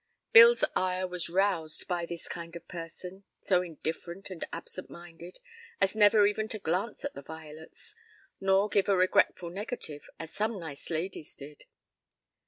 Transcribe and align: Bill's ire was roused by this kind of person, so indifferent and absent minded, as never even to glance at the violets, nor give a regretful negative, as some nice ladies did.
Bill's 0.33 0.63
ire 0.75 1.05
was 1.07 1.29
roused 1.29 1.87
by 1.87 2.07
this 2.07 2.27
kind 2.27 2.55
of 2.55 2.67
person, 2.67 3.23
so 3.39 3.61
indifferent 3.61 4.31
and 4.31 4.43
absent 4.51 4.89
minded, 4.89 5.37
as 5.79 5.95
never 5.95 6.25
even 6.25 6.47
to 6.47 6.57
glance 6.57 7.05
at 7.05 7.13
the 7.13 7.21
violets, 7.21 7.93
nor 8.39 8.67
give 8.67 8.89
a 8.89 8.97
regretful 8.97 9.51
negative, 9.51 10.09
as 10.19 10.31
some 10.33 10.59
nice 10.59 10.89
ladies 10.89 11.35
did. 11.35 11.65